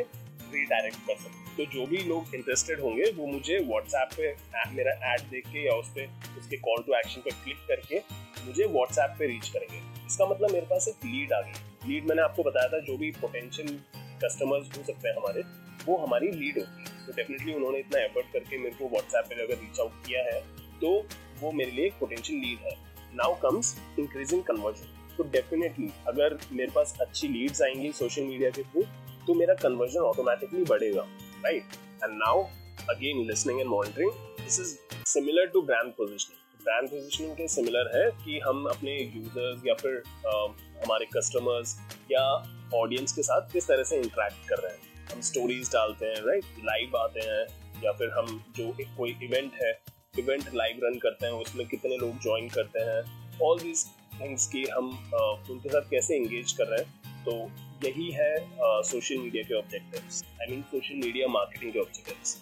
रीडायरेक्ट 0.52 0.96
कर 1.06 1.14
सकते 1.14 1.44
तो 1.56 1.64
जो 1.72 1.86
भी 1.86 1.98
लोग 1.98 2.34
इंटरेस्टेड 2.34 2.80
होंगे, 2.80 3.10
वो 3.10 3.26
मुझे 3.26 3.58
व्हाट्सएप 3.58 4.08
पे 4.16 4.34
मेरा 4.75 4.92
एड 5.12 5.20
देख 5.30 5.46
के 5.46 5.64
या 5.66 5.75
उस 5.75 5.88
पर 5.90 6.38
उसके 6.38 6.56
कॉल 6.56 6.82
टू 6.86 6.94
एक्शन 6.94 7.20
पे 7.20 7.30
क्लिक 7.30 7.66
करके 7.68 8.00
मुझे 8.46 8.64
व्हाट्सएप 8.64 9.14
पे 9.18 9.26
रीच 9.26 9.48
करेंगे। 9.48 9.80
इसका 10.06 10.26
मतलब 10.26 10.50
मेरे 10.50 10.66
पास 10.66 10.88
एक 10.88 11.04
लीड 11.04 11.32
आ 11.32 11.40
गई। 11.40 11.88
लीड 11.88 12.08
मैंने 12.08 12.22
आपको 12.22 12.42
बताया 12.42 12.68
था, 12.68 12.78
जो 12.80 12.96
भी 12.96 13.10
पोटेंशियल 13.20 13.78
कस्टमर्स 14.25 14.76
हो 14.78 14.82
सकते 14.82 15.08
हैं 15.08 15.16
हमारे, 15.16 15.42
वो 15.86 15.96
हमारी 15.96 16.30
लीड 16.32 16.58
होती 16.58 16.80
है। 16.80 17.06
तो 17.06 17.12
डेफिनेटली 17.12 17.54
उन्होंने 17.54 17.78
इतना 17.78 18.00
एफर्ट 18.00 18.32
करके 18.32 18.58
मेरे 18.58 18.75
को 18.75 18.88
व्हाट्सएप 18.88 19.25
पे 19.28 19.42
अगर 19.42 19.60
रीच 19.60 19.80
आउट 19.80 20.06
किया 20.06 20.22
है 20.25 20.40
तो 20.80 20.90
वो 21.40 21.50
मेरे 21.52 21.70
लिए 21.70 21.86
एक 21.86 21.98
पोटेंशियल 22.00 22.40
लीड 22.40 22.66
है। 22.66 22.75
नाउ 23.16 23.34
कम्स 23.42 23.76
इंक्रीजिंग 23.98 24.42
कन्वर्जन 24.44 24.94
तो 25.16 25.25
डेफिनेटली 25.32 25.88
अगर 26.08 26.38
मेरे 26.52 26.70
पास 26.70 26.96
अच्छी 27.00 27.28
लीड्स 27.28 27.62
आएँगी 27.62 27.92
सोशल 27.92 28.22
मीडिया 28.22 28.50
के 28.50 28.62
थ्रू 28.62 28.82
तो 29.26 29.34
मेरा 29.34 29.54
कन्वर्जन 29.54 30.00
ऑटोमेटिकली 30.00 30.64
बढ़ेगा 30.64 31.02
right 31.44 31.76
and 32.04 32.12
now 32.14 32.42
again 32.90 33.26
listening 33.28 33.60
and 33.60 33.68
monitoring 33.68 34.10
this 34.40 34.60
is 34.60 34.76
similar 35.08 35.46
to 35.46 35.62
brand 35.62 35.92
positioning 35.92 36.45
brand 36.66 36.88
positioning 36.90 37.32
के 37.37 37.46
सिमिलर 37.49 37.90
है 37.96 38.04
कि 38.25 38.38
हम 38.44 38.64
अपने 38.66 38.92
यूज़र्स 38.92 39.61
या 39.66 39.75
फिर 39.75 39.99
uh, 39.99 40.49
हमारे 40.85 41.06
कस्टमर्स 41.16 41.76
या 42.12 42.23
ऑडियंस 42.75 43.12
के 43.12 43.23
साथ 43.23 43.52
किस 43.52 43.68
तरह 43.68 43.85
से 43.90 43.96
इंटरेक्ट 43.96 44.49
कर 44.49 44.62
रहे 44.62 44.73
हैं। 44.73 45.12
हम 45.12 45.20
स्टोरीज 45.20 45.68
डालते 45.73 46.06
हैं 46.06 46.23
राइट 46.26 46.64
लाइव 46.64 46.96
आते 46.99 47.20
हैं 47.26 47.44
या 47.85 47.92
फिर 47.92 48.11
हम 48.11 48.42
जो 48.56 48.64
एक 48.80 48.96
कोई 48.96 49.14
इवेंट 49.23 49.52
है 49.62 49.70
इवेंट 50.18 50.54
लाइव 50.54 50.80
रन 50.85 50.99
करते 50.99 51.26
हैं 51.26 51.32
उसमें 51.35 51.66
कितने 51.68 51.96
लोग 51.96 52.18
ज्वाइन 52.23 52.49
करते 52.49 52.80
हैं। 52.88 53.00
ऑल 53.42 53.58
दीज 53.61 53.85
थिंग्स 54.20 54.46
की 54.54 54.64
हम 54.73 54.90
उनके 55.50 55.68
साथ 55.68 55.90
कैसे 55.90 56.16
इंगेज 56.16 56.52
कर 56.52 56.66
रहे 56.66 56.82
हैं। 56.82 57.25
तो 57.25 57.32
यही 57.87 58.11
है 58.12 58.35
सोशल 58.90 59.18
मीडिया 59.18 59.42
के 59.42 59.54
objectives 59.54 60.23
I 60.40 60.50
mean 60.50 60.62
social 60.73 61.00
media 61.04 61.28
marketing 61.28 61.73
के 61.73 61.80
ऑब्जेक्टिव्स 61.80 62.37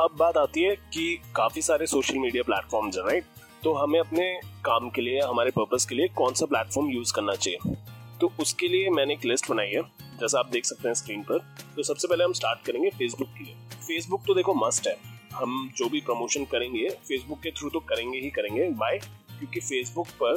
अब 0.00 0.16
बात 0.18 0.36
आती 0.36 0.62
है 0.62 0.74
कि 0.94 1.04
काफ़ी 1.36 1.62
सारे 1.62 1.86
सोशल 1.86 2.18
मीडिया 2.18 2.42
प्लेटफॉर्म्स 2.42 2.96
हैं 2.96 3.04
राइट 3.04 3.24
तो 3.64 3.72
हमें 3.74 3.98
अपने 4.00 4.24
काम 4.64 4.88
के 4.90 5.02
लिए, 5.02 5.20
हमारे 5.20 5.50
पर्पस 5.50 5.86
के 5.86 5.94
लिए 5.94 6.08
कौन 6.16 6.34
सा 6.34 6.46
प्लेटफॉर्म 6.46 6.90
यूज़ 6.90 7.12
करना 7.14 7.34
चाहिए? 7.34 7.74
तो 8.20 8.32
उसके 8.40 8.68
लिए 8.68 8.90
मैंने 8.90 9.14
एक 9.14 9.24
लिस्ट 9.24 9.50
बनाई 9.50 9.68
है, 9.68 9.82
जैसा 10.20 10.38
आप 10.38 10.46
देख 10.48 10.64
सकते 10.64 10.88
हैं 10.88 10.94
स्क्रीन 10.94 11.22
पर। 11.22 11.38
तो 11.76 11.82
सबसे 11.82 12.08
पहले 12.08 12.24
हम 12.24 12.32
स्टार्ट 12.32 12.64
करेंगे 12.66 12.90
फेसबुक 12.90 13.28
के 13.28 13.44
लिए। 13.44 13.54
फेसबुक 13.76 14.22
तो 14.26 14.34
देखो 14.34 14.54
मस्ट 14.56 14.88
है। 14.88 14.96
हम 15.34 15.70
जो 15.76 15.88
भी 15.88 16.00
प्रमोशन 16.00 16.44
करेंगे 16.44 16.88
फेसबुक 17.08 17.38
के 17.42 17.50
थ्रू 17.50 17.68
तो 17.70 17.80
करेंगे 17.82 18.18
ही 18.18 18.30
करेंगे। 18.30 18.68
बाय 18.72 18.98
क्योंकि 18.98 19.60
फेसबुक 19.60 20.08
पर 20.22 20.34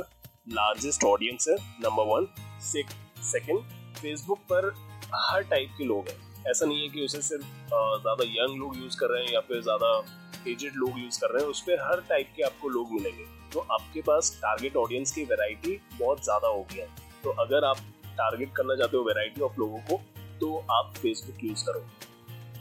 लार्जेस्ट 0.49 1.03
ऑडियंस 1.03 1.47
है 1.49 1.55
नंबर 1.81 2.03
वन 2.05 2.27
सेकंड 2.61 3.59
फेसबुक 3.95 4.39
पर 4.51 4.73
हर 5.15 5.43
टाइप 5.43 5.73
के 5.77 5.85
लोग 5.85 6.09
हैं। 6.09 6.51
ऐसा 6.51 6.65
नहीं 6.65 6.81
है 6.81 6.89
कि 6.89 7.01
उसे 7.01 7.21
सिर्फ़ 7.21 7.43
ज़्यादा 7.43 8.23
यंग 8.23 8.59
लोग 8.59 8.77
यूज़ 8.77 8.97
कर 8.99 9.09
रहे 9.09 9.23
हैं 9.23 9.33
या 9.33 9.39
फिर 9.41 9.61
ज़्यादा 9.61 9.97
एजेड 10.47 10.73
लोग 10.75 10.99
यूज़ 10.99 11.19
कर 11.19 11.29
रहे 11.29 11.43
हैं 11.43 11.49
उस 11.49 11.61
पर 11.61 11.79
हर 11.81 12.01
टाइप 12.09 12.31
के 12.35 12.43
आपको 12.43 12.69
लोग 12.69 12.91
मिलेंगे। 12.93 13.25
तो 13.53 13.59
आपके 13.71 14.01
पास 14.03 14.31
टारगेट 14.41 14.75
ऑडियंस 14.77 15.11
की 15.11 15.23
वेराइटी 15.25 15.79
बहुत 15.91 16.23
ज़्यादा 16.23 16.47
हो 16.47 16.65
गया 16.71 16.85
है। 16.85 17.03
तो 17.23 17.29
अगर 17.41 17.65
आप 17.65 17.77
टारगेट 18.07 18.55
करना 18.55 18.75
चाहते 18.75 18.97
हो 18.97 19.03
वेराइटी 19.03 19.41
ऑफ़ 19.41 19.59
लोगों 19.59 19.79
को 19.89 20.01
तो 20.39 20.55
आप 20.71 20.93
फेसबुक 20.97 21.43
यूज़ 21.43 21.65
करो। 21.65 21.85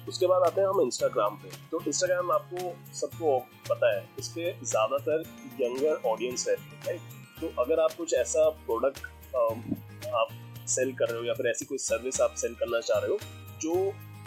उसके 0.09 0.27
बाद 0.27 0.43
आते 0.43 0.61
हैं 0.61 0.69
हम 0.69 0.81
इंस्टाग्राम 0.81 1.37
पे। 1.37 1.51
तो 1.71 1.81
इंस्टाग्राम 1.87 2.31
आपको 2.33 2.75
सबको 2.95 3.39
पता 3.69 3.95
है 3.95 4.05
इस 4.19 4.29
पर 4.29 4.65
ज़्यादातर 4.65 5.25
यंगर 5.61 6.09
ऑडियंस 6.09 6.49
है 6.49 6.55
राइट 6.55 7.01
तो 7.41 7.53
अगर 7.63 7.81
आप 7.81 7.93
कुछ 7.93 8.15
ऐसा 8.15 8.49
प्रोडक्ट 8.67 9.07
आप 9.35 10.29
सेल 10.69 10.93
कर 10.95 11.09
रहे 11.09 11.19
हो 11.19 11.25
या 11.25 11.35
फिर 11.35 11.47
ऐसी 11.47 11.65
कोई 11.65 11.79
सर्विस 11.81 12.21
आप 12.21 12.35
सेल 12.37 12.55
करना 12.55 12.81
चाह 12.81 12.99
रहे 12.99 13.11
हो, 13.11 13.19
जो 13.61 13.75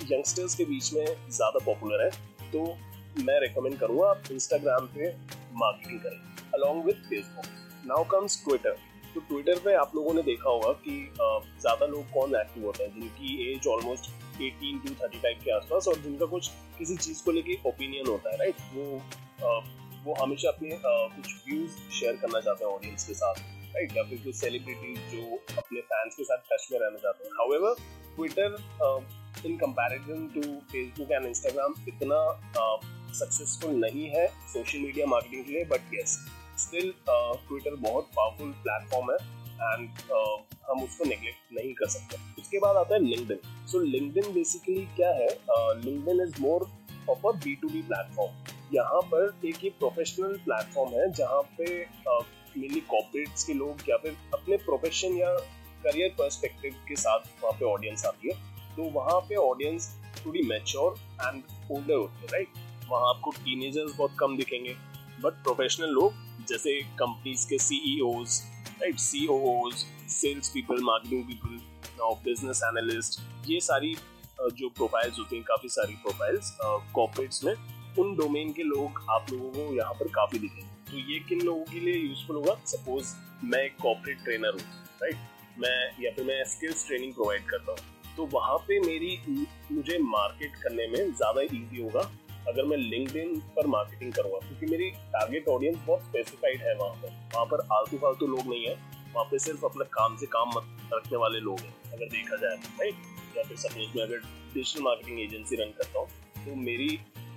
यंगस्टर्स 0.05 0.55
के 0.55 0.65
बीच 0.65 0.91
में 0.93 1.05
ज़्यादा 1.05 1.59
पॉपुलर 1.65 2.03
है 2.03 2.09
तो 2.51 2.65
मैं 3.19 3.39
रिकमेंड 3.41 3.77
करूँगा, 3.79 4.09
आप 4.09 4.31
इंस्टाग्राम 4.31 4.86
पे 4.95 5.09
मार्केटिंग 5.55 6.00
करें 6.00 6.19
along 6.55 6.86
with 6.86 7.03
Facebook 7.09 7.45
now 7.88 8.03
comes 8.12 8.43
Twitter 8.43 8.77
तो 9.13 9.19
ट्विटर 9.21 9.59
पे 9.65 9.74
आप 9.75 9.91
लोगों 9.95 10.13
ने 10.13 10.21
देखा 10.24 10.50
होगा 10.50 10.71
कि 10.83 10.95
ज़्यादा 11.15 11.86
लोग 11.86 12.03
कौन 12.13 12.36
एक्टिव 12.36 12.65
होते 12.65 12.83
हैं, 12.83 12.93
जिनकी 12.93 13.51
एज 13.51 13.67
ऑलमोस्ट 13.67 14.09
18 14.39 14.81
टू 14.83 14.93
35 14.95 15.43
के 15.43 15.51
आसपास 15.51 15.88
और 15.88 15.95
जिनका 16.01 16.25
कुछ 16.25 16.50
किसी 16.77 16.95
चीज़ 16.97 17.24
को 17.25 17.31
लेके 17.31 17.57
ओपिनियन 17.69 18.07
होता 18.07 18.31
है 18.31 18.38
राइट 18.38 18.55
वो 18.74 19.01
वो 20.05 20.13
हमेशा 20.21 20.50
अपने 20.50 20.79
कुछ 20.83 21.33
व्यूज़ 21.47 21.77
शेयर 22.00 22.15
करना 22.15 22.39
चाहते 22.39 22.65
हैं 22.65 22.71
ऑडियंस 22.71 23.07
के 23.07 23.13
साथ 23.13 23.39
राइट 23.75 23.97
या 23.97 24.03
फिर 24.09 24.21
कुछ 24.24 24.36
सेलिब्रिटीज 24.36 25.00
जो 25.13 25.39
अपने 25.57 25.81
फैंस 25.89 26.15
के 26.15 26.24
साथ 26.24 26.45
टच 26.51 26.67
में 26.71 26.79
रहना 26.79 26.97
चाहते 26.97 27.25
हैं। 27.25 27.31
However 27.39 27.74
Twitter 28.15 29.47
in 29.47 29.57
comparison 29.57 30.27
to 30.36 30.41
Facebook 30.71 31.12
and 31.12 31.25
Instagram 31.25 31.74
इतना 31.88 32.21
सक्सेसफुल 33.19 33.75
नहीं 33.79 34.09
है 34.09 34.27
सोशल 34.53 34.79
मीडिया 34.79 35.05
मार्केटिंग 35.07 35.45
के 35.45 35.51
लिए 35.51 35.65
बट 35.71 35.93
यस 35.93 36.17
स्टिल 36.59 36.93
ट्विटर 37.09 37.75
बहुत 37.79 38.09
पावरफुल 38.15 38.51
प्लेटफॉर्म 38.63 39.12
है 39.12 39.17
एंड 39.17 39.89
uh, 39.89 40.38
हम 40.69 40.83
उसको 40.83 41.05
नेग्लेक्ट 41.05 41.53
नहीं 41.53 41.74
कर 41.74 41.88
सकते। 41.89 42.17
उसके 42.41 42.59
बाद 42.59 42.75
आता 42.77 42.95
है 42.95 43.01
लिंक्डइन 43.03 43.39
सो 43.67 43.79
लिंक्डइन 43.81 44.33
बेसिकली 44.33 44.86
क्या 44.95 45.09
है? 45.12 45.27
LinkedIn 45.86 46.21
is 46.21 46.41
more 46.41 46.69
of 47.09 47.27
a 47.27 47.31
B 47.45 47.55
to 47.55 47.69
B 47.69 47.81
platform 47.81 48.75
यहाँ 48.75 49.01
पर 49.12 49.47
एक 49.47 49.55
ही 49.63 49.69
प्रोफेशनल 49.79 50.38
प्लेटफॉर्म 50.45 50.93
है 50.93 51.12
जहाँ 51.12 51.41
पे 51.57 51.65
मेनली 51.67 52.79
uh, 52.79 52.88
कॉर्पोरेट्स 52.89 53.43
के 53.43 53.53
लोग 53.53 53.89
या 53.89 53.97
फिर 53.97 54.17
अपने 54.33 54.57
प्रोफेशन 54.65 55.17
या 55.17 55.33
करियर 55.83 56.15
पर्सपेक्टिव 56.19 56.75
के 56.88 56.95
साथ 56.95 57.27
वहाँ 57.43 57.59
पे 57.59 57.65
ऑडियंस 57.65 58.05
आती 58.05 58.29
है। 58.29 58.36
तो 58.75 58.89
वहाँ 58.93 59.19
पे 59.29 59.36
ऑडियंस 59.36 59.89
थोड़ी 60.17 60.41
मेच्योर 60.47 60.95
एंड 61.21 61.41
ओल्डर 61.71 61.93
होती 61.93 62.21
है 62.21 62.27
राइट 62.33 62.65
वहाँ 62.89 63.10
आपको 63.10 63.32
टीनेजर्स 63.38 63.96
बहुत 63.98 64.15
कम 64.20 64.38
दिखेंगे। 64.38 64.75
बट 65.22 65.44
प्रोफेशनल 65.44 65.89
लोग, 65.91 66.13
जैसे 66.50 66.82
कंपनीज़ 67.00 67.48
के 67.50 67.58
CEOs 67.60 68.41
right 68.82 69.00
COs 69.00 69.74
sales 70.12 70.50
people 70.50 70.84
marketing 70.84 71.24
people 71.25 71.65
business 72.24 72.62
analyst 72.65 73.20
ये 73.50 73.60
सारी 73.62 73.96
जो 74.39 74.70
प्रोफाइल्स 74.70 75.20
होती 75.20 75.36
हैं, 75.36 75.44
काफ़ी 75.46 75.70
सारी 75.70 75.94
प्रोफाइल्स 75.96 76.51
कॉर्पोरेट्स 76.62 77.44
में, 77.44 77.53
उन 78.00 78.15
डोमेन 78.15 78.51
के 78.53 78.63
लोग, 78.63 79.01
आप 79.10 79.32
लोगों 79.32 79.50
को 79.51 79.74
यहाँ 79.75 79.94
पर 79.94 80.08
काफ़ी 80.15 80.39
दिखेंगे। 80.39 80.91
तो 80.91 80.98
ये 81.12 81.20
किन 81.29 81.41
लोगों 81.41 81.63
के 81.65 81.79
लिए 81.79 81.96
यूजफुल 81.98 82.36
होगा? 82.36 82.53
सपोज़ 82.65 83.13
मैं 83.44 83.63
एक 83.63 83.75
कॉर्पोरेट 83.82 84.24
ट्रेनर 84.24 84.53
हूँ 84.53 84.62
राइट 85.01 85.15
मैं, 85.60 86.03
या 86.03 86.12
फिर 86.15 86.25
मैं 86.25 86.44
स्किल्स 86.46 86.86
ट्रेनिंग 86.88 87.13
प्रोवाइड 87.13 87.50
करता 87.50 87.72
हूँ। 87.72 88.15
तो 88.17 88.25
वहाँ 88.34 88.58
पे 88.67 88.79
मेरी, 88.79 89.17
मुझे 89.72 89.98
मार्केट 90.01 90.56
करने 90.63 90.88
में 90.88 91.13
ज़्यादा 91.13 91.41
इजी 91.41 91.82
होगा। 91.82 92.10
अगर 92.47 92.65
मैं 92.65 92.77
लिंक्डइन 92.77 93.39
पर 93.55 93.67
मार्केटिंग 93.67 94.13
करूँगा 94.13 94.37
क्योंकि 94.39 94.65
मेरी 94.67 94.89
टारगेट 95.13 95.47
ऑडियंस 95.49 95.77
बहुत 95.87 96.03
स्पेसिफाइड 96.03 96.61
है 96.61 96.75
वहाँ 96.75 96.93
पर। 96.93 97.09
वहाँ 97.33 97.45
पर 97.45 97.67
आलतू 97.73 97.97
फालतू 97.97 98.27
लोग 98.27 98.47
नहीं 98.47 98.65
है। 98.65 98.75
वहाँ 99.13 99.25
पे 99.25 99.39
सिर्फ़ 99.39 99.65
अपने 99.65 99.85
काम 99.93 100.15
से 100.17 100.25
काम 100.27 100.57
रखने 100.93 101.17
वाले 101.17 101.39
लोग 101.39 101.59
हैं, 101.59 101.73
अगर 101.93 102.05
देखा 102.07 102.35
जाए 102.35 102.55
राइट 102.55 103.37
या 103.37 103.43
फिर 103.43 103.57
सपोज़ 103.57 103.97
मैं 103.97 104.03
अगर 104.03 104.17
डिजिटल 104.53 104.83
मार्केटिंग 104.83 105.19
एजेंसी 105.21 105.55
रन 105.55 105.71
करता 105.77 105.99
हूँ 105.99 106.07
तो 106.37 106.55
मेरी, 106.57 106.89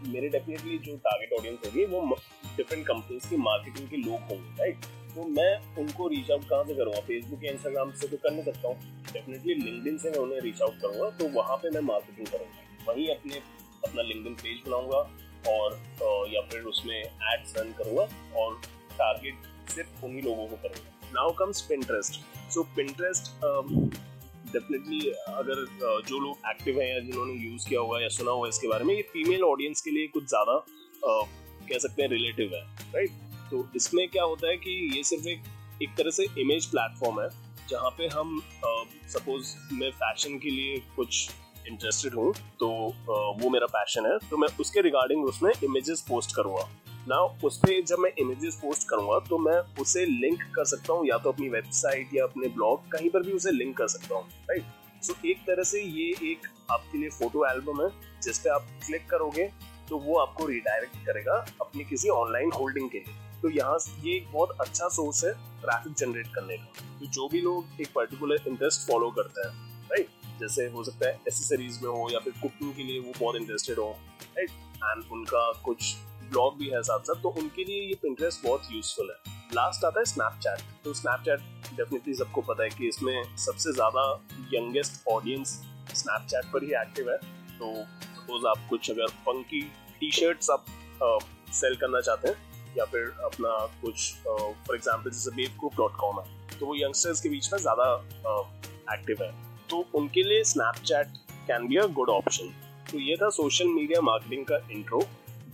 मेरे 0.07 0.29
डेफिनेटली 0.29 0.79
जो 0.79 0.97
टारगेट 0.99 1.33
ऑडियंस 1.39 1.59
होगी, 1.67 1.85
वो 1.87 2.17
डिफरेंट 2.57 2.87
कंपनीज़ 2.87 3.29
की 3.31 3.37
मार्केटिंग 3.39 3.89
के 3.89 3.97
लोग 3.99 4.21
होंगे 4.23 4.59
राइट 4.61 4.85
तो 5.15 5.25
मैं 5.29 5.77
उनको 5.79 6.07
रीच 6.09 6.31
आउट 6.31 6.45
कहाँ 6.45 6.65
से 6.65 6.75
करूँगा? 6.75 7.01
फेसबुक 7.01 7.45
या 7.45 7.53
इंस्टाग्राम 7.53 7.91
से 7.93 8.09
तो 8.09 8.17
कर 8.17 8.31
नहीं 8.31 8.45
सकता 8.45 8.69
हूँ। 8.69 8.77
डेफिनेटली 9.13 9.55
लिंकडिन 9.55 9.97
से 9.99 10.11
मैं 10.11 10.19
उन्हें 10.19 10.41
रीच 10.41 10.63
आउट 10.63 10.81
करूँगा 10.83 11.11
तो 11.19 11.29
वहाँ 11.33 11.57
पे 11.57 11.71
मैं 11.71 11.81
मार्केटिंग 11.87 12.27
करूँगा। 12.27 12.93
वहीं 12.93 13.09
अपने 13.15 13.41
अपना 13.85 14.03
लिंकडिन 14.03 14.35
पेज 14.37 14.63
बनाऊँगा 14.67 14.99
और 15.49 15.79
या 16.33 16.41
फिर 16.43 16.63
उसमें 16.69 16.97
एड्स 16.97 17.57
रन 17.59 17.73
करूँगा 17.79 18.03
और 18.41 18.61
टारगेट 18.93 19.71
सिर्फ़ 19.71 20.05
उन्हीं 20.05 20.23
लोगों 20.23 20.47
को 20.47 20.57
करूँगा। 20.57 21.11
Now 21.15 21.33
comes 21.35 21.61
Pinterest 21.69 22.21
so 22.53 22.63
Pinterest 22.77 23.33
definitely 24.53 25.01
अगर 25.11 25.65
जो 26.09 26.19
लोग 26.19 26.49
एक्टिव 26.51 26.81
हैं 26.81 26.89
या 26.89 27.01
जिन्होंने 27.01 27.33
यूज़ 27.43 27.69
किया 27.69 27.81
होगा 27.81 28.01
या 28.01 28.09
सुना 28.11 28.31
होगा 28.31 28.49
इसके 28.49 28.69
बारे 28.69 28.85
में, 28.85 28.95
ये 28.95 29.03
फीमेल 29.13 29.43
ऑडियंस 29.45 29.81
के 29.81 29.91
लिए 29.91 30.07
कुछ 30.09 30.25
ज़्यादा 30.29 30.59
कह 31.69 31.79
सकते 31.79 32.03
हैं 32.03 32.09
रिलेटिव 32.11 32.55
है 32.55 32.63
राइट 32.95 33.11
तो 33.51 33.67
इसमें 33.77 34.09
क्या 34.09 34.23
होता 34.25 34.49
है 34.49 34.57
कि 34.57 34.71
ये 34.97 35.03
सिर्फ़ 35.05 35.29
एक 35.29 35.43
एक 35.83 35.95
तरह 35.99 36.11
से 36.11 36.27
इमेज 36.41 36.67
प्लेटफॉर्म 36.71 37.21
है, 37.21 37.29
जहाँ 37.69 37.91
पे 37.99 38.07
हम 38.09 38.41
सपोज़ 39.09 39.55
मैं 39.73 39.91
फ़ैशन 39.93 40.39
के 40.39 40.51
लिए 40.51 40.79
कुछ 40.97 41.29
इंटरेस्टेड 41.71 42.15
हूँ 42.15 42.33
तो 42.61 42.69
वो 43.41 43.51
मेरा 43.51 43.67
पैशन 43.69 44.07
है 44.07 44.19
तो 44.31 44.37
मैं 44.37 44.49
उसके 44.61 44.81
रिगार्डिंग 44.83 45.25
उसमें 45.25 45.53
इमेजेस 45.55 46.05
पोस्ट 46.09 46.37
करूँगा। 46.37 46.69
ना 47.09 47.17
उस 47.45 47.57
पर 47.59 47.81
जब 47.83 47.99
मैं 47.99 48.11
इमेजेस 48.21 48.55
पोस्ट 48.63 48.89
करूँगा 48.89 49.19
तो 49.29 49.39
मैं 49.39 49.59
उसे 49.83 50.05
लिंक 50.07 50.43
कर 50.55 50.65
सकता 50.67 50.93
हूँ, 50.93 51.07
या 51.07 51.19
तो 51.19 51.33
अपनी 51.33 51.49
वेबसाइट 51.49 52.15
या 52.15 52.25
अपने 52.25 52.49
ब्लॉग 52.49 52.91
कहीं 52.93 53.11
पर 53.11 53.23
भी 53.27 53.33
उसे 53.33 53.51
लिंक 53.53 53.77
कर 53.77 53.89
सकता 53.89 54.15
हूँ 54.15 54.29
राइट 54.51 55.03
सो 55.03 55.15
एक 55.27 55.39
तरह 55.47 55.63
से 55.65 55.83
ये 55.83 56.09
एक 56.31 56.47
आपके 56.71 56.99
लिए 56.99 57.11
फ़ोटो 57.11 57.45
एल्बम 57.47 57.83
है 57.83 57.89
जिस 58.23 58.39
पे 58.39 58.51
आप 58.51 58.67
क्लिक 58.87 59.09
करोगे 59.11 59.49
तो 59.89 59.99
वो 59.99 60.19
आपको 60.19 60.47
रिडायरेक्ट 60.47 60.97
करेगा 61.07 61.45
अपनी 61.61 61.85
किसी 61.85 62.09
ऑनलाइन 62.11 62.51
होल्डिंग 62.53 62.91
के 62.91 62.99
लिए। 62.99 63.15
तो 63.43 63.51
यहाँ 63.51 63.79
ये 64.05 64.17
एक 64.17 64.27
बहुत 64.33 64.57
अच्छा 64.61 64.89
सोर्स 64.91 65.25
है 65.25 65.33
ट्रैफ़िक 65.63 65.95
जनरेट 65.99 66.27
करने 66.35 66.57
का। 66.57 66.85
तो 67.01 67.07
जो 67.07 67.29
भी 67.29 67.41
लोग 67.41 67.81
एक 67.81 67.89
पर्टिकुलर 67.95 68.49
इंटरेस्ट 68.49 68.87
फॉलो 68.89 69.11
करते 69.11 69.49
हैं 69.49 69.70
जैसे 70.41 70.67
हो 70.71 70.85
सकता 70.85 71.09
है 71.09 71.19
एसेसरीज 71.29 71.79
में 71.83 71.89
हो 71.91 72.09
या 72.13 72.19
फिर 72.19 72.33
कुकिंग 72.43 72.75
के 72.75 72.83
लिए 72.83 73.01
वो 73.01 73.13
बहुत 73.19 73.37
इंटरेस्टेड 73.37 73.79
हो 73.79 73.91
राइट 74.21 74.51
एंड 74.51 75.05
उनका 75.13 75.51
कुछ 75.65 75.95
ब्लॉग 76.25 76.59
भी 76.59 76.69
है 76.71 76.83
साथ 76.83 77.01
साथ 77.05 77.23
तो 77.23 77.29
उनके 77.39 77.65
लिए 77.65 77.83
ये 77.83 77.97
इंटरेस्ट 78.07 78.45
बहुत 78.45 78.69
यूजफुल 78.73 79.11
है। 79.11 79.39
लास्ट 79.55 79.85
आता 79.85 80.01
है 80.01 80.05
स्नैपचैट 80.07 80.61
तो 80.85 80.93
स्नैपचैट 80.95 81.41
डेफिनेटली 81.77 82.15
सबको 82.15 82.41
पता 82.43 82.63
है 82.63 82.69
कि 82.71 82.89
इसमें 82.89 83.37
सबसे 83.39 83.73
ज़्यादा 83.73 84.05
यंगेस्ट 84.53 85.09
ऑडियंस 85.09 85.61
स्नैपचैट 85.95 86.53
पर 86.53 86.65
ही 86.65 86.73
एक्टिव 86.83 87.11
है। 87.11 87.17
तो 87.59 87.73
सपोज़ 88.17 88.47
आप 88.49 88.67
कुछ 88.71 88.91
अगर 88.91 89.07
फंकी 89.27 89.61
टी 90.01 90.11
शर्ट्स 90.13 90.51
आप 90.51 90.65
सेल 91.53 91.77
करना 91.77 92.01
चाहते 92.01 92.29
हैं, 92.29 92.37
या 92.77 92.85
फिर 92.87 93.13
अपना 93.25 93.55
कुछ 93.83 94.13
फॉर 94.25 94.75
एग्ज़ाम्पल 94.75 95.11
जैसे 95.11 95.31
बेवकूफ़ 95.37 95.77
डॉट 95.77 95.97
कॉम 96.01 96.21
है 96.21 96.59
तो 96.59 96.67
वो 96.67 96.75
यंगस्टर्स 96.77 97.21
के 97.21 97.29
बीच 97.29 97.53
में 97.53 97.59
ज़्यादा 97.61 97.93
एक्टिव 98.95 99.23
है। 99.23 99.31
तो 99.71 99.85
उनके 99.95 100.23
लिए 100.23 100.45
Snapchat 100.45 101.17
can 101.47 101.67
be 101.69 101.77
a 101.77 101.87
good 101.99 102.11
option 102.11 102.53
तो 102.91 102.99
ये 103.01 103.17
था 103.17 103.29
सोशल 103.31 103.69
मीडिया 103.69 104.01
मार्केटिंग 104.03 104.45
का 104.47 104.57
इंट्रो 104.73 104.99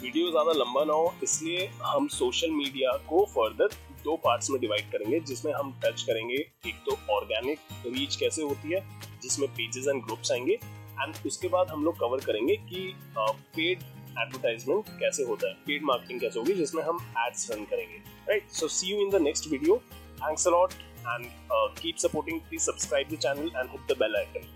वीडियो 0.03 0.31
ज़्यादा 0.31 0.53
लंबा 0.53 0.85
ना 0.85 0.93
हो, 0.93 1.15
इसलिए 1.23 1.67
हम 1.83 2.07
सोशल 2.09 2.51
मीडिया 2.53 2.91
को 3.09 3.25
फर्दर 3.27 3.75
दो 4.05 4.17
पार्ट्स 4.25 4.51
में 4.51 4.61
डिवाइड 4.61 4.91
करेंगे, 4.93 5.21
जिसमें 5.21 5.53
हम 5.53 5.73
टच 5.85 6.03
करेंगे 6.03 6.35
एक 6.35 6.75
तो 6.87 6.97
ऑर्गेनिक 7.13 7.59
रीच 7.87 8.17
कैसे 8.17 8.43
होती 8.43 8.73
है, 8.73 8.81
जिसमें 9.23 9.49
पेजेस 9.51 9.87
एंड 9.89 10.03
ग्रुप्स 10.05 10.33
आएँगे 10.33 10.53
एंड 10.53 11.15
उसके 11.27 11.49
बाद 11.49 11.71
हम 11.71 11.85
लोग 11.85 11.99
कवर 12.01 12.25
करेंगे 12.27 12.57
कि 12.57 12.93
पेड 13.19 13.79
एडवर्टाइजमेंट 14.19 14.89
कैसे 15.01 15.25
होता 15.25 15.49
है 15.49 15.55
पेड 15.67 15.83
मार्केटिंग 15.85 16.21
कैसे 16.21 16.39
होगी, 16.39 16.55
जिसमें 16.55 16.83
हम 16.83 16.99
एड्स 17.27 17.51
रन 17.51 17.65
करेंगे. 17.65 17.99
Right 18.29 18.49
so 18.51 18.69
see 18.69 18.93
you 18.93 19.01
in 19.01 19.11
the 19.11 19.23
next 19.23 19.51
video 19.51 19.77
thanks 20.21 20.47
a 20.47 20.51
lot 20.51 20.73
and 21.15 21.27
uh, 21.51 21.69
keep 21.77 21.99
supporting 21.99 22.41
please 22.49 22.63
subscribe 22.63 23.09
the 23.09 23.17
channel 23.17 23.51
and 23.59 23.71
hit 23.71 23.81
the 23.89 23.95
bell 23.95 24.17
icon 24.23 24.49